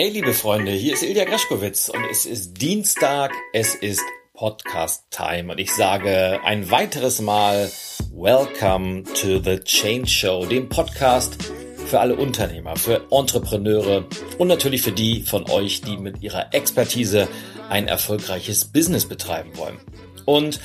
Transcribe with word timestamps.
Hey 0.00 0.08
liebe 0.08 0.32
Freunde, 0.32 0.72
hier 0.72 0.94
ist 0.94 1.02
Ilja 1.02 1.26
Greschkowitz 1.26 1.90
und 1.90 2.02
es 2.10 2.24
ist 2.24 2.54
Dienstag, 2.54 3.34
es 3.52 3.74
ist 3.74 4.00
Podcast 4.32 5.04
Time 5.10 5.52
und 5.52 5.60
ich 5.60 5.74
sage 5.74 6.40
ein 6.42 6.70
weiteres 6.70 7.20
Mal 7.20 7.70
Welcome 8.10 9.02
to 9.02 9.42
the 9.44 9.60
Change 9.62 10.06
Show, 10.06 10.46
dem 10.46 10.70
Podcast 10.70 11.36
für 11.84 12.00
alle 12.00 12.16
Unternehmer, 12.16 12.76
für 12.76 13.08
Entrepreneure 13.10 14.06
und 14.38 14.48
natürlich 14.48 14.80
für 14.80 14.92
die 14.92 15.20
von 15.20 15.50
euch, 15.50 15.82
die 15.82 15.98
mit 15.98 16.22
ihrer 16.22 16.54
Expertise 16.54 17.28
ein 17.68 17.86
erfolgreiches 17.86 18.72
Business 18.72 19.06
betreiben 19.06 19.54
wollen. 19.58 19.76
Und 20.24 20.60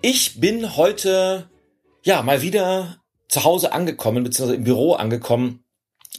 ich 0.00 0.38
bin 0.38 0.76
heute 0.76 1.50
ja 2.04 2.22
mal 2.22 2.40
wieder 2.40 2.98
zu 3.26 3.42
Hause 3.42 3.72
angekommen, 3.72 4.22
beziehungsweise 4.22 4.58
im 4.58 4.62
Büro 4.62 4.92
angekommen 4.92 5.65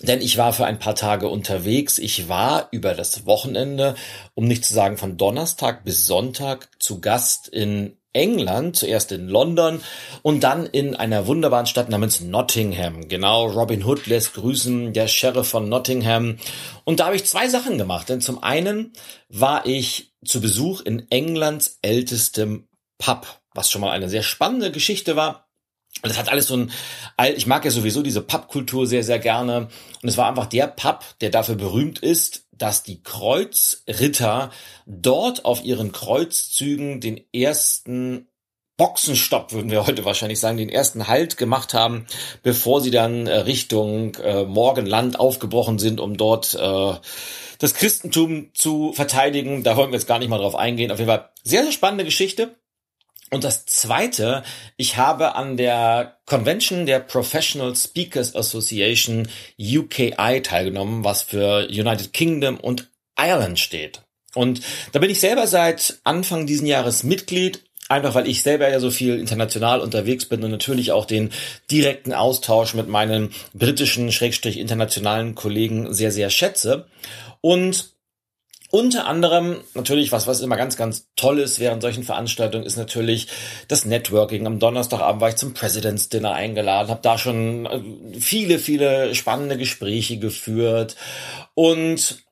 denn 0.01 0.21
ich 0.21 0.37
war 0.37 0.53
für 0.53 0.65
ein 0.65 0.79
paar 0.79 0.95
Tage 0.95 1.27
unterwegs. 1.27 1.97
Ich 1.97 2.29
war 2.29 2.67
über 2.71 2.93
das 2.93 3.25
Wochenende, 3.25 3.95
um 4.35 4.45
nicht 4.45 4.65
zu 4.65 4.73
sagen 4.73 4.97
von 4.97 5.17
Donnerstag 5.17 5.83
bis 5.83 6.05
Sonntag, 6.05 6.70
zu 6.79 7.01
Gast 7.01 7.47
in 7.47 7.97
England, 8.13 8.75
zuerst 8.75 9.11
in 9.11 9.27
London 9.27 9.81
und 10.23 10.43
dann 10.43 10.65
in 10.65 10.95
einer 10.95 11.27
wunderbaren 11.27 11.67
Stadt 11.67 11.89
namens 11.89 12.21
Nottingham. 12.21 13.07
Genau, 13.07 13.47
Robin 13.47 13.83
Hood 13.83 14.07
lässt 14.07 14.33
grüßen, 14.33 14.93
der 14.93 15.07
Sheriff 15.07 15.47
von 15.47 15.70
Nottingham. 15.70 16.37
Und 16.84 16.99
da 16.99 17.05
habe 17.05 17.15
ich 17.15 17.25
zwei 17.25 17.48
Sachen 17.48 17.77
gemacht. 17.77 18.09
Denn 18.09 18.21
zum 18.21 18.43
einen 18.43 18.93
war 19.29 19.65
ich 19.65 20.13
zu 20.25 20.41
Besuch 20.41 20.81
in 20.81 21.09
Englands 21.11 21.79
ältestem 21.81 22.67
Pub, 22.98 23.27
was 23.53 23.70
schon 23.70 23.81
mal 23.81 23.91
eine 23.91 24.09
sehr 24.09 24.23
spannende 24.23 24.71
Geschichte 24.71 25.15
war. 25.15 25.46
Und 26.01 26.09
es 26.09 26.17
hat 26.17 26.29
alles 26.29 26.48
so 26.48 26.57
ein, 26.57 26.71
ich 27.35 27.48
mag 27.48 27.65
ja 27.65 27.71
sowieso 27.71 28.01
diese 28.01 28.21
Pubkultur 28.21 28.85
sehr, 28.85 29.03
sehr 29.03 29.20
gerne. 29.20 29.70
Und 30.01 30.09
es 30.09 30.17
war 30.17 30.27
einfach 30.27 30.45
der 30.45 30.67
Pub, 30.67 31.04
der 31.21 31.29
dafür 31.29 31.55
berühmt 31.55 31.99
ist, 31.99 32.45
dass 32.51 32.84
die 32.84 33.01
Kreuzritter 33.04 34.51
dort 34.85 35.45
auf 35.45 35.63
ihren 35.63 35.91
Kreuzzügen 35.91 36.99
den 36.99 37.21
ersten 37.34 38.27
Boxenstopp, 38.77 39.54
würden 39.54 39.71
wir 39.71 39.87
heute 39.87 40.05
wahrscheinlich 40.05 40.39
sagen, 40.39 40.57
den 40.57 40.70
ersten 40.70 41.07
Halt 41.07 41.37
gemacht 41.37 41.73
haben, 41.73 42.05
bevor 42.43 42.79
sie 42.79 42.91
dann 42.91 43.26
äh, 43.26 43.35
Richtung 43.39 44.15
äh, 44.15 44.43
Morgenland 44.43 45.20
aufgebrochen 45.20 45.79
sind, 45.79 45.99
um 45.99 46.15
dort 46.15 46.54
äh, 46.54 46.93
das 47.57 47.73
Christentum 47.73 48.51
zu 48.54 48.93
verteidigen. 48.93 49.63
Da 49.63 49.76
wollen 49.77 49.89
wir 49.89 49.98
jetzt 49.98 50.07
gar 50.07 50.20
nicht 50.20 50.29
mal 50.29 50.37
drauf 50.37 50.55
eingehen. 50.55 50.91
Auf 50.91 50.99
jeden 50.99 51.09
Fall 51.09 51.29
sehr, 51.43 51.63
sehr 51.63 51.71
spannende 51.71 52.05
Geschichte. 52.05 52.55
Und 53.29 53.43
das 53.43 53.65
zweite, 53.65 54.43
ich 54.77 54.97
habe 54.97 55.35
an 55.35 55.57
der 55.57 56.17
Convention 56.25 56.85
der 56.85 56.99
Professional 56.99 57.75
Speakers 57.75 58.35
Association 58.35 59.27
UKI 59.59 60.41
teilgenommen, 60.41 61.03
was 61.03 61.23
für 61.23 61.67
United 61.67 62.13
Kingdom 62.13 62.57
und 62.57 62.89
Ireland 63.17 63.59
steht. 63.59 64.01
Und 64.33 64.61
da 64.94 65.00
bin 65.00 65.09
ich 65.09 65.19
selber 65.19 65.47
seit 65.47 66.00
Anfang 66.03 66.45
diesen 66.45 66.67
Jahres 66.67 67.03
Mitglied, 67.03 67.63
einfach 67.89 68.16
weil 68.16 68.28
ich 68.28 68.44
selber 68.44 68.69
ja 68.69 68.79
so 68.79 68.91
viel 68.91 69.19
international 69.19 69.81
unterwegs 69.81 70.25
bin 70.25 70.44
und 70.44 70.51
natürlich 70.51 70.91
auch 70.91 71.05
den 71.05 71.31
direkten 71.72 72.13
Austausch 72.13 72.73
mit 72.75 72.88
meinen 72.88 73.31
britischen, 73.53 74.11
schrägstrich 74.11 74.57
internationalen 74.57 75.35
Kollegen 75.35 75.94
sehr, 75.94 76.11
sehr 76.11 76.29
schätze. 76.29 76.85
Und 77.41 77.97
unter 78.69 79.07
anderem 79.07 79.62
natürlich, 79.75 80.12
was, 80.12 80.28
was 80.28 80.41
immer 80.41 80.57
ganz, 80.57 80.75
ganz 80.75 81.07
toll 81.16 81.40
ist 81.40 81.59
während 81.59 81.81
solchen 81.81 82.03
Veranstaltungen, 82.03 82.66
ist 82.66 82.78
natürlich 82.78 83.28
das 83.68 83.85
Networking. 83.85 84.46
Am 84.46 84.59
Donnerstagabend 84.59 85.22
war 85.22 85.29
ich 85.29 85.38
zum 85.38 85.53
President's 85.53 86.09
Dinner 86.09 86.34
eingeladen, 86.34 86.90
habe 86.90 87.01
da 87.01 87.18
schon 87.18 87.66
äh, 87.66 88.19
viele, 88.19 88.59
viele 88.59 89.16
spannende 89.16 89.57
Gespräche 89.57 90.17
geführt. 90.17 90.97
Und 91.53 92.25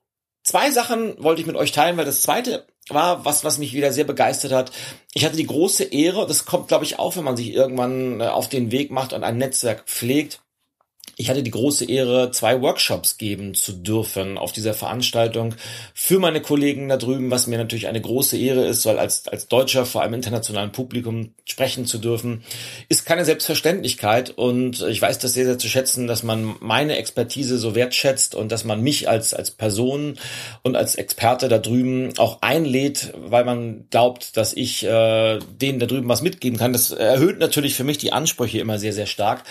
zwei 0.44 0.72
Sachen 0.72 1.16
wollte 1.23 1.41
ich 1.41 1.47
mit 1.47 1.56
euch 1.56 1.72
teilen, 1.72 1.97
weil 1.97 2.06
das 2.06 2.22
zweite 2.22 2.67
war 2.90 3.25
was, 3.25 3.44
was 3.44 3.57
mich 3.57 3.73
wieder 3.73 3.91
sehr 3.91 4.03
begeistert 4.03 4.52
hat. 4.52 4.72
Ich 5.13 5.25
hatte 5.25 5.38
die 5.38 5.47
große 5.47 5.85
Ehre, 5.85 6.28
das 6.28 6.46
kommt, 6.46 6.67
glaube 6.67 6.85
ich, 6.85 7.00
auch, 7.00 7.16
wenn 7.16 7.23
man 7.23 7.38
sich 7.38 7.53
irgendwann 7.53 8.19
äh, 8.19 8.28
auf 8.28 8.50
den 8.50 8.72
Weg 8.72 8.91
macht 8.91 9.13
und 9.13 9.23
ein 9.23 9.38
Netzwerk 9.38 9.85
pflegt, 9.85 10.41
ich 11.18 11.30
hatte 11.30 11.44
die 11.44 11.52
große 11.52 11.86
Ehre, 11.86 12.31
zwei 12.31 12.62
Workshops 12.62 13.18
geben 13.18 13.53
zu 13.53 13.72
dürfen 13.72 14.38
auf 14.38 14.52
dieser 14.52 14.74
Veranstaltung 14.74 15.56
für 15.94 16.20
meine 16.20 16.42
Kollegen 16.42 16.90
da 16.90 16.98
drüben, 16.98 17.31
was 17.31 17.48
mir 17.48 17.58
natürlich 17.58 17.88
eine 17.88 18.02
große 18.02 18.38
Ehre 18.38 18.66
ist, 18.66 18.86
weil 18.86 19.00
als, 19.00 19.28
als 19.28 19.48
Deutscher 19.48 19.86
vor 19.86 20.02
einem 20.02 20.16
internationalen 20.16 20.72
Publikum 20.72 21.34
sprechen 21.46 21.86
zu 21.86 22.00
dürfen, 22.00 22.44
ist 22.90 23.06
keine 23.06 23.24
Selbstverständlichkeit 23.24 24.31
und 24.31 24.81
ich 24.81 25.02
weiß 25.02 25.20
das 25.20 25.34
sehr, 25.34 25.46
sehr 25.46 25.58
zu 25.58 25.70
schätzen, 25.70 26.08
dass 26.08 26.24
man 26.24 26.56
meine 26.59 26.98
Expertise 26.98 27.58
so 27.58 27.76
wertschätzt 27.76 28.36
und 28.36 28.52
dass 28.52 28.66
man 28.66 28.82
mich 28.82 29.08
als, 29.08 29.34
als 29.34 29.52
Person 29.52 30.16
und 30.64 30.76
als 30.76 30.96
Experte 30.96 31.47
da 31.47 31.59
drüben 31.59 32.14
auch 32.18 32.42
einlädt, 32.42 33.14
weil 33.16 33.46
man 33.46 33.86
glaubt, 33.90 34.36
dass 34.36 34.53
ich 34.53 34.84
äh, 34.84 35.40
denen 35.62 35.80
da 35.80 35.86
drüben 35.86 36.09
was 36.09 36.22
mitgeben 36.22 36.59
kann. 36.59 36.74
Das 36.74 36.92
erhöht 36.92 37.40
natürlich 37.40 37.76
für 37.76 37.84
mich 37.84 37.97
die 37.97 38.12
Ansprüche 38.12 38.59
immer 38.59 38.80
sehr, 38.80 38.94
sehr 38.94 39.06
stark 39.06 39.44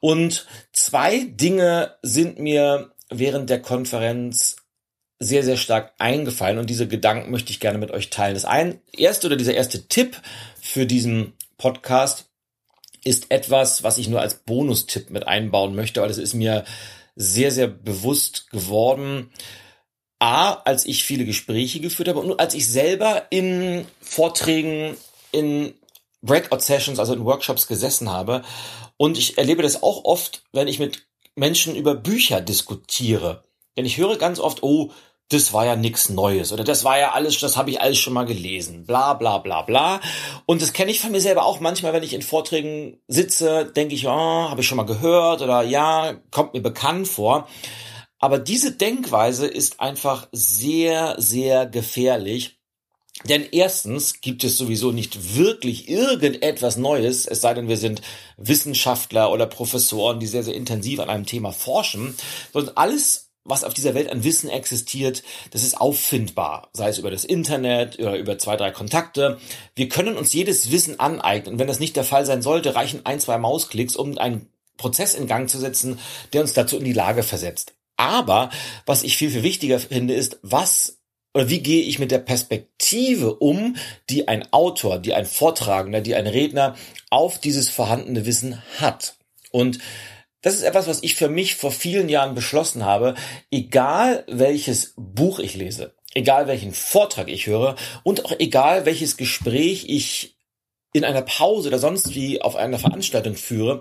und 0.00 0.46
zwei 0.78 1.24
Dinge 1.24 1.96
sind 2.02 2.38
mir 2.38 2.92
während 3.10 3.50
der 3.50 3.60
Konferenz 3.60 4.56
sehr, 5.18 5.42
sehr 5.42 5.56
stark 5.56 5.92
eingefallen 5.98 6.58
und 6.58 6.70
diese 6.70 6.86
Gedanken 6.86 7.32
möchte 7.32 7.50
ich 7.50 7.58
gerne 7.58 7.78
mit 7.78 7.90
euch 7.90 8.10
teilen. 8.10 8.34
Das 8.34 8.44
ein, 8.44 8.80
erste 8.92 9.26
oder 9.26 9.36
dieser 9.36 9.54
erste 9.54 9.88
Tipp 9.88 10.20
für 10.60 10.86
diesen 10.86 11.32
Podcast 11.56 12.26
ist 13.02 13.30
etwas, 13.30 13.82
was 13.82 13.98
ich 13.98 14.08
nur 14.08 14.20
als 14.20 14.34
Bonustipp 14.34 15.10
mit 15.10 15.26
einbauen 15.26 15.74
möchte, 15.74 16.00
weil 16.00 16.10
es 16.10 16.18
ist 16.18 16.34
mir 16.34 16.64
sehr, 17.16 17.50
sehr 17.50 17.66
bewusst 17.66 18.50
geworden. 18.50 19.32
A, 20.20 20.52
als 20.64 20.86
ich 20.86 21.02
viele 21.02 21.24
Gespräche 21.24 21.80
geführt 21.80 22.08
habe 22.08 22.20
und 22.20 22.38
als 22.38 22.54
ich 22.54 22.70
selber 22.70 23.26
in 23.30 23.84
Vorträgen, 24.00 24.96
in 25.32 25.74
Breakout 26.22 26.60
Sessions, 26.60 27.00
also 27.00 27.14
in 27.14 27.24
Workshops 27.24 27.66
gesessen 27.66 28.10
habe 28.10 28.42
und 28.98 29.16
ich 29.16 29.38
erlebe 29.38 29.62
das 29.62 29.82
auch 29.82 30.04
oft, 30.04 30.42
wenn 30.52 30.68
ich 30.68 30.78
mit 30.78 31.06
Menschen 31.34 31.74
über 31.74 31.94
Bücher 31.94 32.42
diskutiere. 32.42 33.44
Denn 33.76 33.86
ich 33.86 33.96
höre 33.96 34.18
ganz 34.18 34.40
oft, 34.40 34.62
oh, 34.62 34.90
das 35.30 35.52
war 35.52 35.66
ja 35.66 35.76
nix 35.76 36.08
Neues 36.08 36.52
oder 36.52 36.64
das 36.64 36.84
war 36.84 36.98
ja 36.98 37.12
alles, 37.12 37.38
das 37.38 37.56
habe 37.56 37.70
ich 37.70 37.80
alles 37.80 37.98
schon 37.98 38.14
mal 38.14 38.24
gelesen, 38.24 38.84
bla 38.86 39.14
bla 39.14 39.38
bla 39.38 39.62
bla. 39.62 40.00
Und 40.46 40.62
das 40.62 40.72
kenne 40.72 40.90
ich 40.90 41.00
von 41.00 41.12
mir 41.12 41.20
selber 41.20 41.44
auch 41.44 41.60
manchmal, 41.60 41.92
wenn 41.92 42.02
ich 42.02 42.14
in 42.14 42.22
Vorträgen 42.22 43.00
sitze, 43.08 43.66
denke 43.66 43.94
ich, 43.94 44.06
oh, 44.06 44.10
habe 44.10 44.60
ich 44.60 44.66
schon 44.66 44.76
mal 44.76 44.86
gehört 44.86 45.42
oder 45.42 45.62
ja, 45.62 46.14
kommt 46.30 46.54
mir 46.54 46.62
bekannt 46.62 47.08
vor. 47.08 47.46
Aber 48.18 48.38
diese 48.38 48.72
Denkweise 48.72 49.46
ist 49.46 49.80
einfach 49.80 50.28
sehr, 50.32 51.14
sehr 51.18 51.66
gefährlich, 51.66 52.57
denn 53.24 53.46
erstens 53.50 54.20
gibt 54.20 54.44
es 54.44 54.56
sowieso 54.56 54.92
nicht 54.92 55.36
wirklich 55.36 55.88
irgendetwas 55.88 56.76
Neues, 56.76 57.26
es 57.26 57.40
sei 57.40 57.54
denn, 57.54 57.68
wir 57.68 57.76
sind 57.76 58.00
Wissenschaftler 58.36 59.32
oder 59.32 59.46
Professoren, 59.46 60.20
die 60.20 60.26
sehr, 60.26 60.44
sehr 60.44 60.54
intensiv 60.54 61.00
an 61.00 61.10
einem 61.10 61.26
Thema 61.26 61.52
forschen, 61.52 62.14
sondern 62.52 62.76
alles, 62.76 63.30
was 63.44 63.64
auf 63.64 63.74
dieser 63.74 63.94
Welt 63.94 64.10
an 64.10 64.22
Wissen 64.22 64.50
existiert, 64.50 65.24
das 65.50 65.64
ist 65.64 65.80
auffindbar, 65.80 66.68
sei 66.72 66.90
es 66.90 66.98
über 66.98 67.10
das 67.10 67.24
Internet 67.24 67.98
oder 67.98 68.16
über 68.16 68.38
zwei, 68.38 68.56
drei 68.56 68.70
Kontakte. 68.70 69.38
Wir 69.74 69.88
können 69.88 70.16
uns 70.16 70.32
jedes 70.32 70.70
Wissen 70.70 71.00
aneignen. 71.00 71.54
Und 71.54 71.58
wenn 71.58 71.66
das 71.66 71.80
nicht 71.80 71.96
der 71.96 72.04
Fall 72.04 72.26
sein 72.26 72.42
sollte, 72.42 72.74
reichen 72.74 73.04
ein, 73.04 73.20
zwei 73.20 73.38
Mausklicks, 73.38 73.96
um 73.96 74.16
einen 74.18 74.48
Prozess 74.76 75.14
in 75.14 75.26
Gang 75.26 75.48
zu 75.48 75.58
setzen, 75.58 75.98
der 76.32 76.42
uns 76.42 76.52
dazu 76.52 76.76
in 76.76 76.84
die 76.84 76.92
Lage 76.92 77.22
versetzt. 77.22 77.74
Aber 77.96 78.50
was 78.86 79.02
ich 79.02 79.16
viel, 79.16 79.30
viel 79.30 79.42
wichtiger 79.42 79.80
finde, 79.80 80.14
ist, 80.14 80.38
was 80.42 80.97
oder 81.34 81.48
wie 81.48 81.60
gehe 81.60 81.82
ich 81.82 81.98
mit 81.98 82.10
der 82.10 82.18
Perspektive 82.18 83.34
um, 83.34 83.76
die 84.10 84.28
ein 84.28 84.52
Autor, 84.52 84.98
die 84.98 85.14
ein 85.14 85.26
Vortragender, 85.26 86.00
die 86.00 86.14
ein 86.14 86.26
Redner 86.26 86.74
auf 87.10 87.38
dieses 87.38 87.68
vorhandene 87.68 88.26
Wissen 88.26 88.62
hat? 88.78 89.16
Und 89.50 89.78
das 90.42 90.54
ist 90.54 90.62
etwas, 90.62 90.86
was 90.86 91.02
ich 91.02 91.14
für 91.14 91.28
mich 91.28 91.56
vor 91.56 91.72
vielen 91.72 92.08
Jahren 92.08 92.34
beschlossen 92.34 92.84
habe, 92.84 93.14
egal 93.50 94.24
welches 94.28 94.94
Buch 94.96 95.38
ich 95.38 95.54
lese, 95.54 95.94
egal 96.14 96.46
welchen 96.46 96.72
Vortrag 96.72 97.28
ich 97.28 97.46
höre 97.46 97.76
und 98.04 98.24
auch 98.24 98.32
egal 98.38 98.86
welches 98.86 99.16
Gespräch 99.16 99.86
ich 99.88 100.36
in 100.92 101.04
einer 101.04 101.22
Pause 101.22 101.68
oder 101.68 101.78
sonst 101.78 102.14
wie 102.14 102.40
auf 102.40 102.56
einer 102.56 102.78
Veranstaltung 102.78 103.34
führe, 103.34 103.80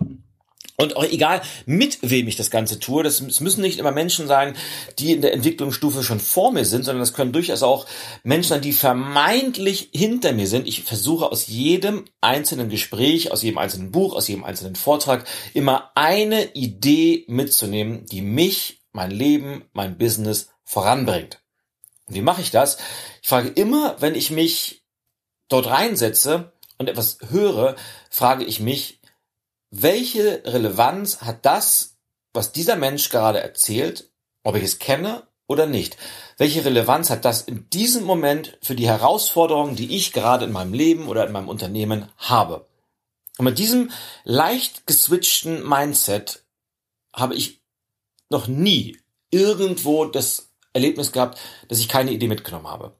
und 0.79 0.95
auch 0.95 1.03
egal, 1.03 1.41
mit 1.65 1.97
wem 2.03 2.27
ich 2.27 2.35
das 2.35 2.51
Ganze 2.51 2.79
tue, 2.79 3.03
das, 3.03 3.19
es 3.19 3.39
müssen 3.39 3.61
nicht 3.61 3.79
immer 3.79 3.91
Menschen 3.91 4.27
sein, 4.27 4.55
die 4.99 5.11
in 5.11 5.21
der 5.21 5.33
Entwicklungsstufe 5.33 6.03
schon 6.03 6.19
vor 6.19 6.51
mir 6.51 6.65
sind, 6.65 6.85
sondern 6.85 7.01
das 7.01 7.15
können 7.15 7.31
durchaus 7.31 7.63
auch 7.63 7.87
Menschen 8.23 8.49
sein, 8.49 8.61
die 8.61 8.73
vermeintlich 8.73 9.89
hinter 9.91 10.33
mir 10.33 10.45
sind. 10.45 10.67
Ich 10.67 10.83
versuche 10.83 11.31
aus 11.31 11.47
jedem 11.47 12.05
einzelnen 12.21 12.69
Gespräch, 12.69 13.31
aus 13.31 13.41
jedem 13.41 13.57
einzelnen 13.57 13.91
Buch, 13.91 14.15
aus 14.15 14.27
jedem 14.27 14.43
einzelnen 14.43 14.75
Vortrag 14.75 15.25
immer 15.55 15.91
eine 15.95 16.53
Idee 16.53 17.25
mitzunehmen, 17.27 18.05
die 18.05 18.21
mich, 18.21 18.81
mein 18.91 19.09
Leben, 19.09 19.65
mein 19.73 19.97
Business 19.97 20.49
voranbringt. 20.63 21.39
Und 22.07 22.13
wie 22.13 22.21
mache 22.21 22.41
ich 22.41 22.51
das? 22.51 22.77
Ich 23.23 23.29
frage 23.29 23.49
immer, 23.49 23.95
wenn 23.99 24.13
ich 24.13 24.29
mich 24.29 24.83
dort 25.49 25.65
reinsetze 25.65 26.51
und 26.77 26.87
etwas 26.87 27.17
höre, 27.29 27.75
frage 28.11 28.45
ich 28.45 28.59
mich, 28.59 28.96
welche 29.69 30.43
Relevanz 30.45 31.21
hat 31.21 31.45
das, 31.45 31.97
was 32.33 32.51
dieser 32.51 32.75
Mensch 32.75 33.09
gerade 33.09 33.39
erzählt, 33.39 34.11
ob 34.43 34.55
ich 34.55 34.63
es 34.63 34.79
kenne 34.79 35.27
oder 35.47 35.65
nicht? 35.65 35.97
Welche 36.37 36.63
Relevanz 36.63 37.09
hat 37.09 37.25
das 37.25 37.41
in 37.41 37.69
diesem 37.69 38.03
Moment 38.03 38.57
für 38.61 38.75
die 38.75 38.87
Herausforderungen, 38.87 39.75
die 39.75 39.95
ich 39.95 40.13
gerade 40.13 40.45
in 40.45 40.51
meinem 40.51 40.73
Leben 40.73 41.07
oder 41.07 41.25
in 41.25 41.33
meinem 41.33 41.49
Unternehmen 41.49 42.09
habe? 42.17 42.67
Und 43.37 43.45
mit 43.45 43.59
diesem 43.59 43.91
leicht 44.23 44.87
geswitchten 44.87 45.67
Mindset 45.67 46.43
habe 47.13 47.35
ich 47.35 47.61
noch 48.29 48.47
nie 48.47 48.97
irgendwo 49.31 50.05
das 50.05 50.49
Erlebnis 50.73 51.11
gehabt, 51.11 51.39
dass 51.67 51.79
ich 51.79 51.87
keine 51.87 52.11
Idee 52.11 52.27
mitgenommen 52.27 52.67
habe. 52.67 52.95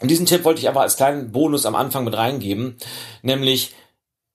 Und 0.00 0.10
diesen 0.10 0.26
Tipp 0.26 0.44
wollte 0.44 0.60
ich 0.60 0.68
aber 0.68 0.80
als 0.80 0.96
kleinen 0.96 1.32
Bonus 1.32 1.66
am 1.66 1.74
Anfang 1.74 2.04
mit 2.04 2.16
reingeben, 2.16 2.76
nämlich 3.22 3.74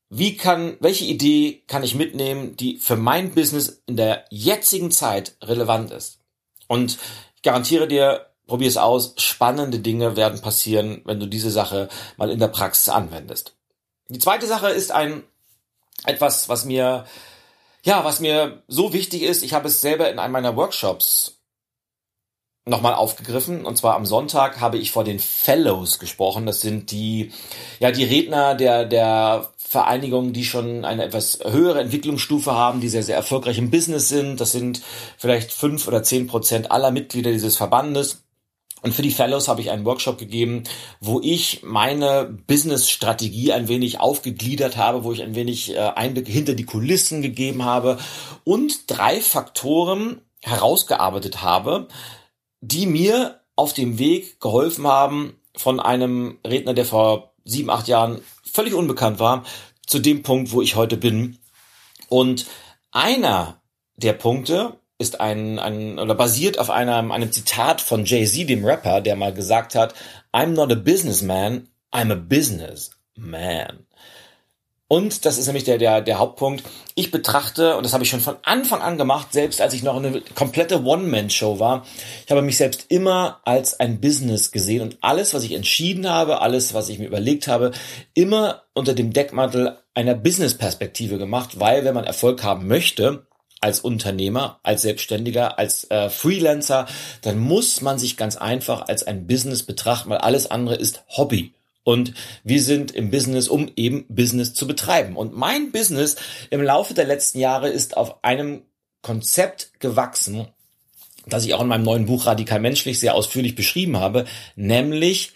wie 0.09 0.37
kann, 0.37 0.77
welche 0.79 1.05
Idee 1.05 1.63
kann 1.67 1.83
ich 1.83 1.95
mitnehmen, 1.95 2.55
die 2.55 2.77
für 2.77 2.95
mein 2.95 3.31
Business 3.31 3.81
in 3.85 3.97
der 3.97 4.25
jetzigen 4.29 4.91
Zeit 4.91 5.35
relevant 5.41 5.91
ist? 5.91 6.19
Und 6.67 6.97
ich 7.35 7.41
garantiere 7.41 7.87
dir, 7.87 8.27
probier 8.47 8.67
es 8.67 8.77
aus, 8.77 9.15
spannende 9.17 9.79
Dinge 9.79 10.15
werden 10.15 10.41
passieren, 10.41 11.01
wenn 11.05 11.19
du 11.19 11.25
diese 11.25 11.51
Sache 11.51 11.89
mal 12.17 12.29
in 12.29 12.39
der 12.39 12.47
Praxis 12.47 12.89
anwendest. 12.89 13.55
Die 14.09 14.19
zweite 14.19 14.45
Sache 14.45 14.69
ist 14.69 14.91
ein 14.91 15.23
etwas, 16.05 16.49
was 16.49 16.65
mir 16.65 17.05
ja, 17.85 18.03
was 18.03 18.19
mir 18.19 18.63
so 18.67 18.93
wichtig 18.93 19.21
ist, 19.21 19.43
ich 19.43 19.53
habe 19.53 19.67
es 19.67 19.79
selber 19.79 20.09
in 20.09 20.17
einem 20.17 20.33
meiner 20.33 20.55
Workshops 20.55 21.34
nochmal 22.67 22.95
aufgegriffen. 22.95 23.65
Und 23.65 23.77
zwar 23.77 23.95
am 23.95 24.05
Sonntag 24.05 24.59
habe 24.59 24.77
ich 24.77 24.91
vor 24.91 25.03
den 25.03 25.19
Fellows 25.19 25.99
gesprochen. 25.99 26.45
Das 26.45 26.61
sind 26.61 26.91
die, 26.91 27.31
ja, 27.79 27.91
die 27.91 28.03
Redner 28.03 28.55
der, 28.55 28.85
der 28.85 29.49
Vereinigungen, 29.57 30.33
die 30.33 30.45
schon 30.45 30.85
eine 30.85 31.03
etwas 31.03 31.39
höhere 31.43 31.81
Entwicklungsstufe 31.81 32.53
haben, 32.53 32.81
die 32.81 32.89
sehr, 32.89 33.03
sehr 33.03 33.15
erfolgreich 33.15 33.57
im 33.57 33.69
Business 33.69 34.09
sind. 34.09 34.41
Das 34.41 34.51
sind 34.51 34.81
vielleicht 35.17 35.51
fünf 35.51 35.87
oder 35.87 36.01
zehn 36.01 36.27
Prozent 36.27 36.71
aller 36.71 36.91
Mitglieder 36.91 37.31
dieses 37.31 37.55
Verbandes. 37.55 38.23
Und 38.81 38.93
für 38.93 39.01
die 39.01 39.11
Fellows 39.11 39.47
habe 39.47 39.61
ich 39.61 39.71
einen 39.71 39.85
Workshop 39.85 40.19
gegeben, 40.19 40.63
wo 40.99 41.19
ich 41.19 41.61
meine 41.63 42.37
Business-Strategie 42.45 43.51
ein 43.51 43.67
wenig 43.67 43.99
aufgegliedert 43.99 44.77
habe, 44.77 45.03
wo 45.03 45.11
ich 45.11 45.23
ein 45.23 45.33
wenig 45.33 45.73
äh, 45.73 45.79
Einblick 45.79 46.27
hinter 46.27 46.53
die 46.53 46.65
Kulissen 46.65 47.23
gegeben 47.23 47.65
habe 47.65 47.97
und 48.43 48.83
drei 48.85 49.21
Faktoren 49.21 50.21
herausgearbeitet 50.43 51.41
habe, 51.41 51.87
die 52.61 52.85
mir 52.85 53.41
auf 53.55 53.73
dem 53.73 53.99
Weg 53.99 54.39
geholfen 54.39 54.87
haben, 54.87 55.39
von 55.55 55.79
einem 55.79 56.39
Redner, 56.45 56.73
der 56.73 56.85
vor 56.85 57.33
sieben, 57.45 57.69
acht 57.69 57.87
Jahren 57.87 58.21
völlig 58.43 58.73
unbekannt 58.73 59.19
war, 59.19 59.45
zu 59.85 59.99
dem 59.99 60.23
Punkt, 60.23 60.51
wo 60.51 60.61
ich 60.61 60.75
heute 60.75 60.97
bin. 60.97 61.37
Und 62.09 62.45
einer 62.91 63.61
der 63.95 64.13
Punkte, 64.13 64.79
ist 64.97 65.19
ein, 65.19 65.59
ein 65.59 65.99
oder 65.99 66.15
basiert 66.15 66.57
auf 66.57 66.69
einem, 66.69 67.11
einem 67.11 67.31
Zitat 67.31 67.81
von 67.81 68.05
Jay-Z, 68.05 68.47
dem 68.47 68.65
Rapper, 68.65 69.01
der 69.01 69.15
mal 69.15 69.33
gesagt 69.33 69.75
hat, 69.75 69.93
I'm 70.31 70.53
not 70.53 70.71
a 70.71 70.75
businessman, 70.75 71.67
I'm 71.91 72.11
a 72.11 72.15
businessman. 72.15 73.87
Und 74.87 75.25
das 75.25 75.39
ist 75.39 75.47
nämlich 75.47 75.63
der, 75.63 75.79
der, 75.79 76.01
der 76.01 76.19
Hauptpunkt. 76.19 76.63
Ich 76.93 77.09
betrachte, 77.09 77.75
und 77.75 77.83
das 77.83 77.93
habe 77.93 78.03
ich 78.03 78.09
schon 78.09 78.19
von 78.19 78.37
Anfang 78.43 78.81
an 78.81 78.99
gemacht, 78.99 79.33
selbst 79.33 79.59
als 79.59 79.73
ich 79.73 79.81
noch 79.81 79.95
eine 79.95 80.21
komplette 80.35 80.83
One-Man-Show 80.83 81.59
war, 81.59 81.85
ich 82.23 82.29
habe 82.29 82.43
mich 82.43 82.57
selbst 82.57 82.85
immer 82.89 83.41
als 83.45 83.79
ein 83.79 83.99
Business 83.99 84.51
gesehen 84.51 84.81
und 84.81 84.97
alles, 85.01 85.33
was 85.33 85.43
ich 85.43 85.53
entschieden 85.53 86.07
habe, 86.07 86.41
alles, 86.41 86.75
was 86.75 86.89
ich 86.89 86.99
mir 86.99 87.07
überlegt 87.07 87.47
habe, 87.47 87.71
immer 88.13 88.61
unter 88.75 88.93
dem 88.93 89.11
Deckmantel 89.11 89.79
einer 89.95 90.13
Business-Perspektive 90.13 91.17
gemacht, 91.17 91.59
weil 91.59 91.83
wenn 91.83 91.95
man 91.95 92.05
Erfolg 92.05 92.43
haben 92.43 92.67
möchte, 92.67 93.25
als 93.61 93.79
Unternehmer, 93.79 94.59
als 94.61 94.83
Selbstständiger, 94.83 95.57
als 95.57 95.89
äh, 95.89 96.09
Freelancer, 96.11 96.85
dann 97.21 97.39
muss 97.39 97.81
man 97.81 97.97
sich 97.97 98.17
ganz 98.17 98.35
einfach 98.35 98.87
als 98.87 99.01
ein 99.01 99.25
Business 99.25 99.63
betrachten, 99.63 100.11
weil 100.11 100.19
alles 100.19 100.51
andere 100.51 100.75
ist 100.75 101.03
Hobby. 101.09 101.55
Und 101.85 102.15
wir 102.43 102.61
sind 102.63 102.91
im 102.91 103.11
Business, 103.11 103.47
um 103.47 103.71
eben 103.75 104.05
Business 104.09 104.55
zu 104.55 104.65
betreiben. 104.65 105.15
Und 105.15 105.37
mein 105.37 105.71
Business 105.71 106.15
im 106.49 106.63
Laufe 106.63 106.95
der 106.95 107.05
letzten 107.05 107.39
Jahre 107.39 107.69
ist 107.69 107.95
auf 107.95 108.23
einem 108.23 108.63
Konzept 109.03 109.79
gewachsen, 109.79 110.47
das 111.27 111.45
ich 111.45 111.53
auch 111.53 111.61
in 111.61 111.67
meinem 111.67 111.83
neuen 111.83 112.07
Buch 112.07 112.25
Radikal 112.25 112.59
Menschlich 112.59 112.99
sehr 112.99 113.13
ausführlich 113.13 113.53
beschrieben 113.53 113.97
habe, 113.97 114.25
nämlich 114.55 115.33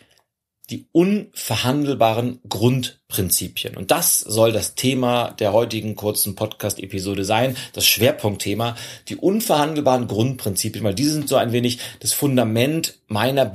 die 0.72 0.88
unverhandelbaren 0.92 2.40
Grundprinzipien. 2.50 3.78
Und 3.78 3.92
das 3.92 4.19
soll 4.19 4.52
das 4.52 4.74
Thema 4.74 5.31
der 5.31 5.54
heutigen 5.54 5.95
kurzen 5.95 6.34
Podcast-Episode 6.36 7.25
sein, 7.25 7.56
das 7.74 7.86
Schwerpunktthema, 7.86 8.75
die 9.07 9.18
unverhandelbaren 9.18 10.07
Grundprinzipien, 10.07 10.84
weil 10.84 10.95
diese 10.95 11.13
sind 11.13 11.30
so 11.30 11.36
ein 11.36 11.52
wenig 11.52 11.80
das 12.00 12.13
Fundament 12.13 12.98
meiner 13.07 13.45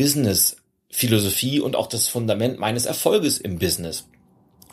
Business-Philosophie 0.95 1.61
und 1.61 1.77
auch 1.77 1.89
das 1.89 2.09
Fundament 2.09 2.59
meines 2.59 2.87
Erfolges 2.87 3.39
im 3.39 3.59
Business. 3.59 4.09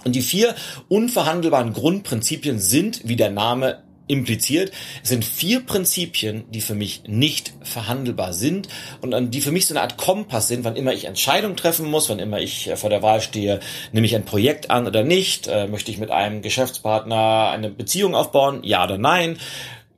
Und 0.04 0.16
die 0.16 0.22
vier 0.22 0.56
unverhandelbaren 0.88 1.74
Grundprinzipien 1.74 2.60
sind, 2.60 3.02
wie 3.08 3.16
der 3.16 3.32
Name 3.32 3.84
impliziert. 4.08 4.72
Sind 5.04 5.24
vier 5.24 5.62
Prinzipien, 5.62 6.44
die 6.50 6.62
für 6.62 6.74
mich 6.74 7.04
nicht 7.08 7.54
verhandelbar 7.62 8.34
sind 8.34 8.68
und 9.02 9.32
die 9.32 9.42
für 9.42 9.52
mich 9.52 9.68
so 9.68 9.74
eine 9.74 9.82
Art 9.82 9.98
Kompass 9.98 10.48
sind, 10.48 10.64
wann 10.64 10.76
immer 10.76 10.92
ich 10.92 11.06
Entscheidungen 11.06 11.56
treffen 11.56 11.90
muss, 11.90 12.10
wann 12.10 12.20
immer 12.20 12.40
ich 12.40 12.68
äh, 12.68 12.76
vor 12.76 12.90
der 12.90 13.04
Wahl 13.04 13.22
stehe, 13.22 13.60
nehme 13.94 14.06
ich 14.06 14.16
ein 14.16 14.26
Projekt 14.26 14.70
an 14.70 14.86
oder 14.88 15.04
nicht, 15.04 15.48
äh, 15.48 15.68
möchte 15.68 15.92
ich 15.92 15.98
mit 15.98 16.12
einem 16.12 16.42
Geschäftspartner 16.42 17.52
eine 17.52 17.70
Beziehung 17.70 18.16
aufbauen, 18.16 18.62
ja 18.64 18.84
oder 18.84 18.98
nein, 18.98 19.38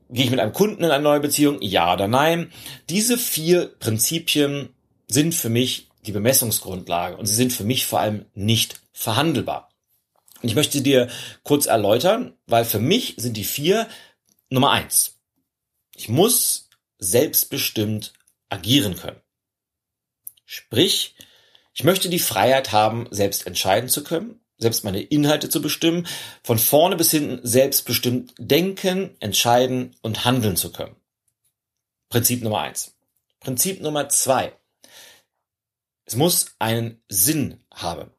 gehe 0.09 0.25
ich 0.25 0.31
mit 0.31 0.39
einem 0.39 0.53
Kunden 0.53 0.83
in 0.83 0.91
eine 0.91 1.03
neue 1.03 1.21
Beziehung, 1.21 1.57
ja 1.61 1.91
oder 1.93 2.07
nein. 2.07 2.51
Diese 2.89 3.17
vier 3.17 3.71
Prinzipien 3.79 4.69
sind 5.07 5.33
für 5.33 5.49
mich 5.49 5.87
die 6.05 6.11
Bemessungsgrundlage 6.11 7.17
und 7.17 7.25
sie 7.25 7.35
sind 7.35 7.53
für 7.53 7.63
mich 7.63 7.85
vor 7.85 7.99
allem 7.99 8.25
nicht 8.33 8.79
verhandelbar. 8.91 9.69
Und 10.41 10.49
ich 10.49 10.55
möchte 10.55 10.81
dir 10.81 11.09
kurz 11.43 11.65
erläutern, 11.65 12.33
weil 12.47 12.65
für 12.65 12.79
mich 12.79 13.15
sind 13.17 13.37
die 13.37 13.45
vier 13.45 13.87
Nummer 14.49 14.71
eins. 14.71 15.19
Ich 15.95 16.09
muss 16.09 16.69
selbstbestimmt 16.99 18.13
agieren 18.49 18.95
können. 18.95 19.19
Sprich, 20.45 21.15
ich 21.73 21.83
möchte 21.83 22.09
die 22.09 22.19
Freiheit 22.19 22.71
haben, 22.71 23.07
selbst 23.09 23.47
entscheiden 23.47 23.89
zu 23.89 24.03
können, 24.03 24.39
selbst 24.57 24.83
meine 24.83 25.01
Inhalte 25.01 25.49
zu 25.49 25.61
bestimmen, 25.61 26.07
von 26.43 26.59
vorne 26.59 26.95
bis 26.95 27.11
hinten 27.11 27.39
selbstbestimmt 27.45 28.33
denken, 28.37 29.15
entscheiden 29.19 29.95
und 30.01 30.25
handeln 30.25 30.55
zu 30.55 30.71
können. 30.71 30.95
Prinzip 32.09 32.43
Nummer 32.43 32.59
eins. 32.59 32.95
Prinzip 33.39 33.81
Nummer 33.81 34.09
zwei. 34.09 34.53
Es 36.05 36.15
muss 36.15 36.55
einen 36.59 37.01
Sinn 37.07 37.63
haben. 37.73 38.11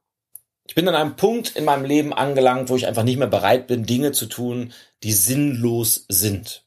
Ich 0.67 0.75
bin 0.75 0.89
an 0.89 0.95
einem 0.95 1.17
Punkt 1.17 1.57
in 1.57 1.65
meinem 1.65 1.85
Leben 1.85 2.15
angelangt, 2.15 2.71
wo 2.71 2.77
ich 2.77 2.87
einfach 2.87 3.03
nicht 3.03 3.19
mehr 3.19 3.29
bereit 3.29 3.67
bin, 3.67 3.85
Dinge 3.85 4.13
zu 4.13 4.27
tun, 4.27 4.73
die 5.03 5.13
sinnlos 5.13 6.07
sind. 6.09 6.65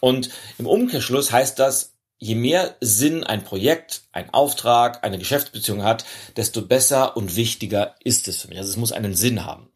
Und 0.00 0.30
im 0.58 0.66
Umkehrschluss 0.66 1.32
heißt 1.32 1.58
das, 1.58 1.96
je 2.18 2.36
mehr 2.36 2.76
Sinn 2.80 3.24
ein 3.24 3.42
Projekt, 3.42 4.02
ein 4.12 4.32
Auftrag, 4.32 5.04
eine 5.04 5.18
Geschäftsbeziehung 5.18 5.82
hat, 5.82 6.04
desto 6.36 6.62
besser 6.62 7.16
und 7.16 7.34
wichtiger 7.34 7.96
ist 8.04 8.28
es 8.28 8.40
für 8.40 8.48
mich. 8.48 8.58
Also 8.58 8.70
es 8.70 8.76
muss 8.76 8.92
einen 8.92 9.14
Sinn 9.14 9.44
haben. 9.44 9.72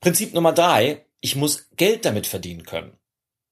Prinzip 0.00 0.34
Nummer 0.34 0.52
drei, 0.52 1.06
ich 1.20 1.36
muss 1.36 1.68
Geld 1.76 2.04
damit 2.04 2.26
verdienen 2.26 2.64
können. 2.64 2.98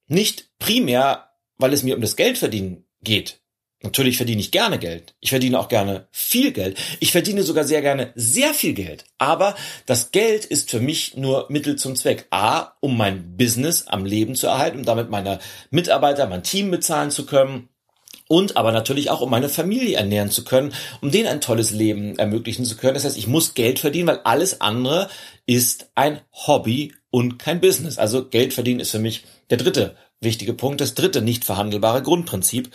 Nicht 0.08 0.58
primär, 0.58 1.30
weil 1.58 1.72
es 1.72 1.82
mir 1.82 1.94
um 1.94 2.00
das 2.00 2.16
Geldverdienen 2.16 2.86
geht, 3.02 3.40
Natürlich 3.82 4.16
verdiene 4.16 4.40
ich 4.40 4.50
gerne 4.50 4.78
Geld. 4.78 5.14
Ich 5.20 5.30
verdiene 5.30 5.58
auch 5.58 5.68
gerne 5.68 6.08
viel 6.10 6.50
Geld. 6.50 6.76
Ich 6.98 7.12
verdiene 7.12 7.44
sogar 7.44 7.62
sehr 7.62 7.80
gerne 7.80 8.12
sehr 8.16 8.52
viel 8.52 8.74
Geld. 8.74 9.04
Aber 9.18 9.54
das 9.86 10.10
Geld 10.10 10.44
ist 10.44 10.70
für 10.70 10.80
mich 10.80 11.16
nur 11.16 11.46
Mittel 11.48 11.76
zum 11.76 11.94
Zweck. 11.94 12.26
A, 12.30 12.72
um 12.80 12.96
mein 12.96 13.36
Business 13.36 13.86
am 13.86 14.04
Leben 14.04 14.34
zu 14.34 14.48
erhalten, 14.48 14.78
um 14.78 14.84
damit 14.84 15.10
meine 15.10 15.38
Mitarbeiter, 15.70 16.26
mein 16.26 16.42
Team 16.42 16.72
bezahlen 16.72 17.12
zu 17.12 17.24
können. 17.24 17.68
Und 18.26 18.56
aber 18.56 18.72
natürlich 18.72 19.10
auch, 19.10 19.20
um 19.20 19.30
meine 19.30 19.48
Familie 19.48 19.96
ernähren 19.96 20.30
zu 20.30 20.44
können, 20.44 20.74
um 21.00 21.12
denen 21.12 21.28
ein 21.28 21.40
tolles 21.40 21.70
Leben 21.70 22.18
ermöglichen 22.18 22.64
zu 22.64 22.76
können. 22.76 22.94
Das 22.94 23.04
heißt, 23.04 23.16
ich 23.16 23.28
muss 23.28 23.54
Geld 23.54 23.78
verdienen, 23.78 24.08
weil 24.08 24.20
alles 24.24 24.60
andere 24.60 25.08
ist 25.46 25.90
ein 25.94 26.20
Hobby 26.32 26.94
und 27.10 27.38
kein 27.38 27.60
Business. 27.60 27.96
Also 27.96 28.28
Geld 28.28 28.52
verdienen 28.52 28.80
ist 28.80 28.90
für 28.90 28.98
mich 28.98 29.24
der 29.50 29.56
dritte 29.56 29.96
wichtige 30.20 30.54
Punkt. 30.54 30.80
Das 30.80 30.94
dritte 30.94 31.22
nicht 31.22 31.44
verhandelbare 31.44 32.02
Grundprinzip. 32.02 32.70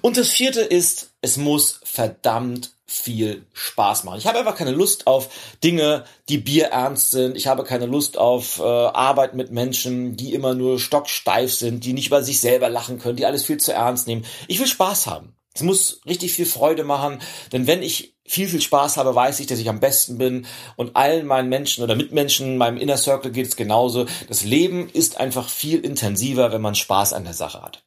Und 0.00 0.16
das 0.16 0.28
vierte 0.28 0.60
ist, 0.60 1.10
es 1.20 1.36
muss 1.36 1.80
verdammt 1.84 2.72
viel 2.86 3.44
Spaß 3.52 4.04
machen. 4.04 4.18
Ich 4.18 4.26
habe 4.26 4.38
einfach 4.38 4.56
keine 4.56 4.70
Lust 4.70 5.06
auf 5.06 5.28
Dinge, 5.62 6.04
die 6.30 6.38
bierernst 6.38 7.10
sind. 7.10 7.36
Ich 7.36 7.46
habe 7.46 7.62
keine 7.62 7.84
Lust 7.84 8.16
auf 8.16 8.58
äh, 8.60 8.62
Arbeit 8.62 9.34
mit 9.34 9.52
Menschen, 9.52 10.16
die 10.16 10.32
immer 10.32 10.54
nur 10.54 10.80
stocksteif 10.80 11.52
sind, 11.52 11.84
die 11.84 11.92
nicht 11.92 12.06
über 12.06 12.22
sich 12.22 12.40
selber 12.40 12.70
lachen 12.70 12.98
können, 12.98 13.16
die 13.16 13.26
alles 13.26 13.44
viel 13.44 13.58
zu 13.58 13.74
ernst 13.74 14.06
nehmen. 14.06 14.24
Ich 14.46 14.58
will 14.58 14.66
Spaß 14.66 15.06
haben. 15.06 15.34
Es 15.58 15.64
muss 15.64 16.00
richtig 16.06 16.34
viel 16.34 16.46
Freude 16.46 16.84
machen, 16.84 17.18
denn 17.50 17.66
wenn 17.66 17.82
ich 17.82 18.14
viel, 18.24 18.46
viel 18.46 18.60
Spaß 18.60 18.96
habe, 18.96 19.16
weiß 19.16 19.40
ich, 19.40 19.48
dass 19.48 19.58
ich 19.58 19.68
am 19.68 19.80
besten 19.80 20.16
bin 20.16 20.46
und 20.76 20.94
allen 20.94 21.26
meinen 21.26 21.48
Menschen 21.48 21.82
oder 21.82 21.96
Mitmenschen, 21.96 22.58
meinem 22.58 22.76
Inner 22.76 22.96
Circle 22.96 23.32
geht 23.32 23.48
es 23.48 23.56
genauso. 23.56 24.06
Das 24.28 24.44
Leben 24.44 24.88
ist 24.88 25.18
einfach 25.18 25.48
viel 25.48 25.80
intensiver, 25.80 26.52
wenn 26.52 26.60
man 26.60 26.76
Spaß 26.76 27.12
an 27.12 27.24
der 27.24 27.34
Sache 27.34 27.60
hat. 27.60 27.82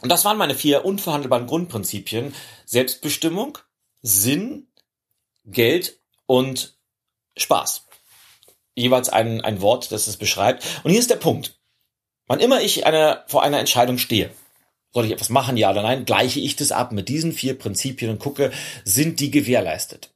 Und 0.00 0.10
das 0.10 0.24
waren 0.24 0.38
meine 0.38 0.54
vier 0.54 0.84
unverhandelbaren 0.84 1.48
Grundprinzipien. 1.48 2.36
Selbstbestimmung, 2.66 3.58
Sinn, 4.02 4.68
Geld 5.44 5.98
und 6.26 6.76
Spaß. 7.36 7.86
Jeweils 8.76 9.08
ein, 9.08 9.40
ein 9.40 9.60
Wort, 9.60 9.90
das 9.90 10.06
es 10.06 10.18
beschreibt. 10.18 10.64
Und 10.84 10.92
hier 10.92 11.00
ist 11.00 11.10
der 11.10 11.16
Punkt. 11.16 11.58
Wann 12.28 12.38
immer 12.38 12.60
ich 12.60 12.86
eine, 12.86 13.24
vor 13.26 13.42
einer 13.42 13.58
Entscheidung 13.58 13.98
stehe, 13.98 14.30
soll 14.92 15.06
ich 15.06 15.12
etwas 15.12 15.30
machen, 15.30 15.56
ja 15.56 15.70
oder 15.70 15.82
nein, 15.82 16.04
gleiche 16.04 16.40
ich 16.40 16.56
das 16.56 16.72
ab 16.72 16.92
mit 16.92 17.08
diesen 17.08 17.32
vier 17.32 17.58
Prinzipien 17.58 18.10
und 18.10 18.18
gucke, 18.18 18.52
sind 18.84 19.20
die 19.20 19.30
gewährleistet. 19.30 20.10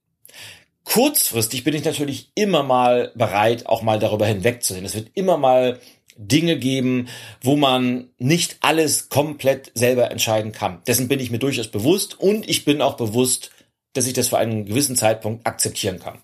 Kurzfristig 0.85 1.65
bin 1.65 1.75
ich 1.75 1.85
natürlich 1.85 2.31
immer 2.35 2.63
mal 2.63 3.11
bereit, 3.15 3.67
auch 3.67 3.83
mal 3.83 3.99
darüber 3.99 4.27
hinwegzusehen. 4.27 4.85
Es 4.85 4.95
wird 4.95 5.11
immer 5.15 5.37
mal 5.37 5.81
Dinge 6.17 6.59
geben, 6.59 7.09
wo 7.43 7.57
man 7.57 8.11
nicht 8.19 8.59
alles 8.61 9.09
komplett 9.09 9.73
selber 9.75 10.11
entscheiden 10.11 10.53
kann. 10.53 10.83
Dessen 10.87 11.09
bin 11.09 11.21
ich 11.21 11.31
mir 11.31 11.39
durchaus 11.39 11.69
bewusst 11.69 12.19
und 12.19 12.49
ich 12.49 12.65
bin 12.65 12.81
auch 12.81 12.97
bewusst, 12.97 13.51
dass 13.93 14.07
ich 14.07 14.13
das 14.13 14.29
für 14.29 14.39
einen 14.39 14.65
gewissen 14.65 14.97
Zeitpunkt 14.97 15.47
akzeptieren 15.47 15.99
kann. 15.99 16.23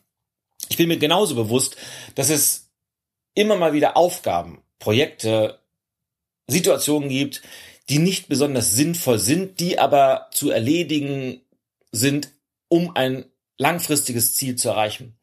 Ich 0.68 0.76
bin 0.76 0.88
mir 0.88 0.98
genauso 0.98 1.34
bewusst, 1.34 1.76
dass 2.14 2.30
es 2.30 2.70
immer 3.34 3.56
mal 3.56 3.72
wieder 3.72 3.96
Aufgaben, 3.96 4.62
Projekte, 4.78 5.58
Situationen 6.46 7.08
gibt, 7.08 7.42
die 7.88 7.98
nicht 7.98 8.28
besonders 8.28 8.74
sinnvoll 8.74 9.18
sind, 9.18 9.60
die 9.60 9.78
aber 9.78 10.28
zu 10.32 10.50
erledigen 10.50 11.40
sind, 11.90 12.30
um 12.68 12.94
ein 12.96 13.24
langfristiges 13.58 14.34
Ziel 14.34 14.56
zu 14.56 14.70
erreichen. 14.70 15.16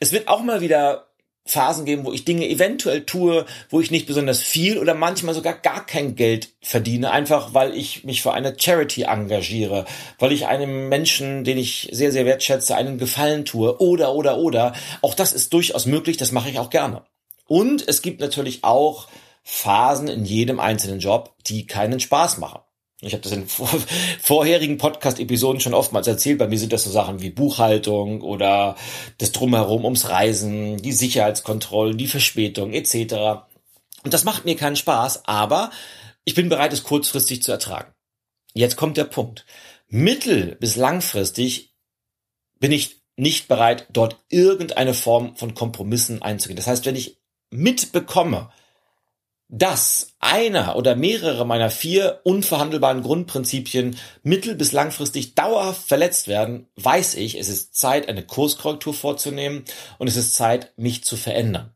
Es 0.00 0.12
wird 0.12 0.28
auch 0.28 0.42
mal 0.42 0.60
wieder 0.60 1.08
Phasen 1.44 1.84
geben, 1.84 2.04
wo 2.04 2.12
ich 2.12 2.24
Dinge 2.24 2.48
eventuell 2.48 3.04
tue, 3.04 3.46
wo 3.68 3.80
ich 3.80 3.90
nicht 3.90 4.06
besonders 4.06 4.40
viel 4.40 4.78
oder 4.78 4.94
manchmal 4.94 5.34
sogar 5.34 5.54
gar 5.54 5.84
kein 5.84 6.14
Geld 6.14 6.50
verdiene, 6.60 7.10
einfach 7.10 7.52
weil 7.52 7.76
ich 7.76 8.04
mich 8.04 8.22
für 8.22 8.32
eine 8.32 8.56
Charity 8.56 9.02
engagiere, 9.02 9.84
weil 10.20 10.30
ich 10.30 10.46
einem 10.46 10.88
Menschen, 10.88 11.42
den 11.42 11.58
ich 11.58 11.88
sehr, 11.90 12.12
sehr 12.12 12.26
wertschätze, 12.26 12.76
einen 12.76 12.96
Gefallen 12.96 13.44
tue 13.44 13.80
oder, 13.80 14.14
oder, 14.14 14.38
oder. 14.38 14.72
Auch 15.00 15.14
das 15.14 15.32
ist 15.32 15.52
durchaus 15.52 15.86
möglich, 15.86 16.16
das 16.16 16.30
mache 16.30 16.48
ich 16.48 16.60
auch 16.60 16.70
gerne. 16.70 17.02
Und 17.48 17.86
es 17.88 18.02
gibt 18.02 18.20
natürlich 18.20 18.62
auch 18.62 19.08
Phasen 19.42 20.08
in 20.08 20.24
jedem 20.24 20.60
einzelnen 20.60 21.00
Job, 21.00 21.34
die 21.46 21.66
keinen 21.66 22.00
Spaß 22.00 22.38
machen. 22.38 22.60
Ich 23.00 23.12
habe 23.12 23.22
das 23.22 23.32
in 23.32 23.46
vorherigen 24.20 24.78
Podcast-Episoden 24.78 25.60
schon 25.60 25.74
oftmals 25.74 26.06
erzählt. 26.06 26.38
Bei 26.38 26.46
mir 26.46 26.58
sind 26.58 26.72
das 26.72 26.84
so 26.84 26.90
Sachen 26.90 27.20
wie 27.20 27.30
Buchhaltung 27.30 28.22
oder 28.22 28.76
das 29.18 29.32
Drumherum 29.32 29.84
ums 29.84 30.08
Reisen, 30.08 30.76
die 30.80 30.92
Sicherheitskontrollen, 30.92 31.98
die 31.98 32.06
Verspätung 32.06 32.72
etc. 32.72 33.44
Und 34.04 34.14
das 34.14 34.24
macht 34.24 34.44
mir 34.44 34.56
keinen 34.56 34.76
Spaß, 34.76 35.26
aber 35.26 35.70
ich 36.24 36.34
bin 36.34 36.48
bereit, 36.48 36.72
es 36.72 36.84
kurzfristig 36.84 37.42
zu 37.42 37.50
ertragen. 37.50 37.92
Jetzt 38.54 38.76
kommt 38.76 38.96
der 38.96 39.04
Punkt. 39.04 39.44
Mittel- 39.88 40.56
bis 40.60 40.76
langfristig 40.76 41.74
bin 42.60 42.70
ich 42.70 43.02
nicht 43.16 43.48
bereit, 43.48 43.88
dort 43.92 44.16
irgendeine 44.28 44.94
Form 44.94 45.36
von 45.36 45.54
Kompromissen 45.54 46.22
einzugehen. 46.22 46.56
Das 46.56 46.68
heißt, 46.68 46.86
wenn 46.86 46.96
ich 46.96 47.20
mitbekomme, 47.50 48.50
dass 49.54 50.14
einer 50.18 50.76
oder 50.76 50.96
mehrere 50.96 51.46
meiner 51.46 51.68
vier 51.68 52.20
unverhandelbaren 52.24 53.02
Grundprinzipien 53.02 53.98
mittel- 54.22 54.54
bis 54.54 54.72
langfristig 54.72 55.34
dauerhaft 55.34 55.86
verletzt 55.86 56.26
werden, 56.26 56.68
weiß 56.76 57.16
ich, 57.16 57.38
es 57.38 57.50
ist 57.50 57.76
Zeit, 57.76 58.08
eine 58.08 58.22
Kurskorrektur 58.22 58.94
vorzunehmen 58.94 59.64
und 59.98 60.08
es 60.08 60.16
ist 60.16 60.34
Zeit, 60.34 60.72
mich 60.76 61.04
zu 61.04 61.18
verändern. 61.18 61.74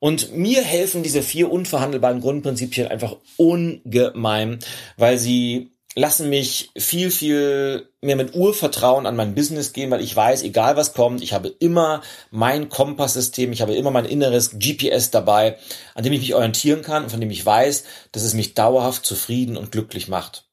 Und 0.00 0.36
mir 0.36 0.62
helfen 0.62 1.02
diese 1.02 1.22
vier 1.22 1.50
unverhandelbaren 1.50 2.20
Grundprinzipien 2.20 2.88
einfach 2.88 3.16
ungemein, 3.38 4.58
weil 4.98 5.16
sie 5.16 5.72
lassen 5.98 6.28
mich 6.30 6.70
viel, 6.78 7.10
viel 7.10 7.88
mehr 8.00 8.14
mit 8.14 8.34
Urvertrauen 8.34 9.04
an 9.04 9.16
mein 9.16 9.34
Business 9.34 9.72
gehen, 9.72 9.90
weil 9.90 10.00
ich 10.00 10.14
weiß, 10.14 10.44
egal 10.44 10.76
was 10.76 10.92
kommt, 10.92 11.22
ich 11.22 11.32
habe 11.32 11.48
immer 11.48 12.02
mein 12.30 12.68
Kompasssystem, 12.68 13.50
ich 13.50 13.62
habe 13.62 13.74
immer 13.74 13.90
mein 13.90 14.04
inneres 14.04 14.58
GPS 14.60 15.10
dabei, 15.10 15.58
an 15.94 16.04
dem 16.04 16.12
ich 16.12 16.20
mich 16.20 16.34
orientieren 16.34 16.82
kann 16.82 17.04
und 17.04 17.10
von 17.10 17.20
dem 17.20 17.30
ich 17.30 17.44
weiß, 17.44 17.82
dass 18.12 18.22
es 18.22 18.34
mich 18.34 18.54
dauerhaft 18.54 19.04
zufrieden 19.04 19.56
und 19.56 19.72
glücklich 19.72 20.06
macht. 20.06 20.44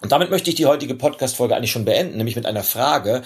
Und 0.00 0.12
damit 0.12 0.30
möchte 0.30 0.48
ich 0.48 0.56
die 0.56 0.66
heutige 0.66 0.94
Podcast-Folge 0.94 1.56
eigentlich 1.56 1.72
schon 1.72 1.84
beenden, 1.84 2.16
nämlich 2.16 2.36
mit 2.36 2.46
einer 2.46 2.62
Frage. 2.62 3.22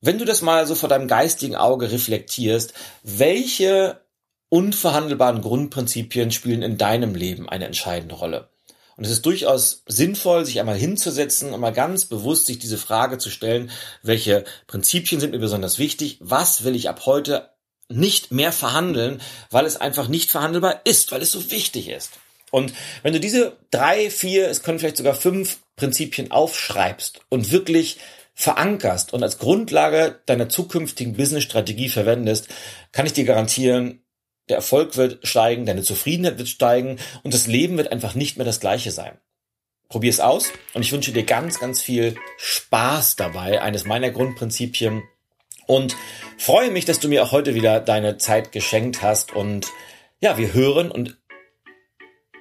Wenn 0.00 0.18
du 0.18 0.24
das 0.24 0.40
mal 0.40 0.66
so 0.66 0.74
vor 0.74 0.88
deinem 0.88 1.06
geistigen 1.06 1.54
Auge 1.54 1.92
reflektierst, 1.92 2.72
welche 3.02 4.00
unverhandelbaren 4.48 5.42
Grundprinzipien 5.42 6.30
spielen 6.30 6.62
in 6.62 6.78
deinem 6.78 7.14
Leben 7.14 7.46
eine 7.46 7.66
entscheidende 7.66 8.14
Rolle? 8.14 8.51
Und 9.02 9.06
es 9.06 9.14
ist 9.14 9.26
durchaus 9.26 9.82
sinnvoll, 9.88 10.46
sich 10.46 10.60
einmal 10.60 10.76
hinzusetzen 10.76 11.52
und 11.52 11.60
mal 11.60 11.72
ganz 11.72 12.04
bewusst 12.04 12.46
sich 12.46 12.60
diese 12.60 12.78
Frage 12.78 13.18
zu 13.18 13.30
stellen, 13.30 13.72
welche 14.04 14.44
Prinzipien 14.68 15.20
sind 15.20 15.32
mir 15.32 15.40
besonders 15.40 15.80
wichtig, 15.80 16.18
was 16.20 16.62
will 16.62 16.76
ich 16.76 16.88
ab 16.88 17.04
heute 17.04 17.50
nicht 17.88 18.30
mehr 18.30 18.52
verhandeln, 18.52 19.20
weil 19.50 19.66
es 19.66 19.76
einfach 19.76 20.06
nicht 20.06 20.30
verhandelbar 20.30 20.82
ist, 20.84 21.10
weil 21.10 21.20
es 21.20 21.32
so 21.32 21.50
wichtig 21.50 21.88
ist. 21.88 22.12
Und 22.52 22.74
wenn 23.02 23.12
du 23.12 23.18
diese 23.18 23.56
drei, 23.72 24.08
vier, 24.08 24.48
es 24.48 24.62
können 24.62 24.78
vielleicht 24.78 24.98
sogar 24.98 25.14
fünf 25.14 25.58
Prinzipien 25.74 26.30
aufschreibst 26.30 27.22
und 27.28 27.50
wirklich 27.50 27.98
verankerst 28.34 29.12
und 29.12 29.24
als 29.24 29.38
Grundlage 29.38 30.20
deiner 30.26 30.48
zukünftigen 30.48 31.14
Business-Strategie 31.14 31.88
verwendest, 31.88 32.46
kann 32.92 33.06
ich 33.06 33.14
dir 33.14 33.24
garantieren, 33.24 34.01
der 34.52 34.58
Erfolg 34.58 34.98
wird 34.98 35.26
steigen, 35.26 35.64
deine 35.64 35.82
Zufriedenheit 35.82 36.36
wird 36.36 36.48
steigen 36.48 36.98
und 37.22 37.32
das 37.32 37.46
Leben 37.46 37.78
wird 37.78 37.90
einfach 37.90 38.14
nicht 38.14 38.36
mehr 38.36 38.44
das 38.44 38.60
gleiche 38.60 38.90
sein. 38.90 39.16
Probier 39.88 40.10
es 40.10 40.20
aus 40.20 40.52
und 40.74 40.82
ich 40.82 40.92
wünsche 40.92 41.10
dir 41.10 41.24
ganz, 41.24 41.58
ganz 41.58 41.80
viel 41.80 42.16
Spaß 42.36 43.16
dabei, 43.16 43.62
eines 43.62 43.86
meiner 43.86 44.10
Grundprinzipien 44.10 45.02
und 45.66 45.96
freue 46.36 46.70
mich, 46.70 46.84
dass 46.84 47.00
du 47.00 47.08
mir 47.08 47.22
auch 47.22 47.32
heute 47.32 47.54
wieder 47.54 47.80
deine 47.80 48.18
Zeit 48.18 48.52
geschenkt 48.52 49.00
hast 49.00 49.32
und 49.32 49.68
ja, 50.20 50.36
wir 50.36 50.52
hören 50.52 50.90
und 50.90 51.16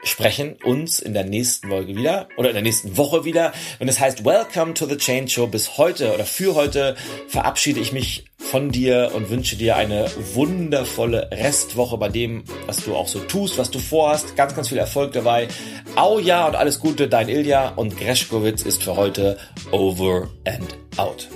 sprechen 0.03 0.57
uns 0.63 0.99
in 0.99 1.13
der 1.13 1.23
nächsten 1.23 1.69
Folge 1.69 1.95
wieder 1.95 2.27
oder 2.37 2.49
in 2.49 2.55
der 2.55 2.63
nächsten 2.63 2.97
Woche 2.97 3.25
wieder. 3.25 3.53
Wenn 3.79 3.87
es 3.87 3.99
heißt 3.99 4.25
Welcome 4.25 4.73
to 4.73 4.85
the 4.85 4.97
Change 4.97 5.29
Show, 5.29 5.47
bis 5.47 5.77
heute 5.77 6.13
oder 6.13 6.25
für 6.25 6.55
heute 6.55 6.95
verabschiede 7.27 7.79
ich 7.79 7.91
mich 7.91 8.25
von 8.37 8.71
dir 8.71 9.11
und 9.13 9.29
wünsche 9.29 9.55
dir 9.55 9.75
eine 9.75 10.09
wundervolle 10.33 11.29
Restwoche 11.31 11.97
bei 11.97 12.09
dem, 12.09 12.43
was 12.65 12.83
du 12.83 12.95
auch 12.95 13.07
so 13.07 13.19
tust, 13.19 13.57
was 13.57 13.71
du 13.71 13.79
vorhast. 13.79 14.35
Ganz, 14.35 14.55
ganz 14.55 14.69
viel 14.69 14.77
Erfolg 14.77 15.13
dabei. 15.13 15.47
Au 15.95 16.19
ja 16.19 16.47
und 16.47 16.55
alles 16.55 16.79
Gute, 16.79 17.07
dein 17.07 17.29
Ilja 17.29 17.69
und 17.69 17.97
Greschkowitz 17.97 18.63
ist 18.63 18.83
für 18.83 18.95
heute 18.95 19.37
over 19.71 20.29
and 20.45 20.77
out. 20.97 21.29